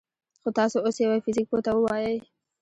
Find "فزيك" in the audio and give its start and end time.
1.23-1.45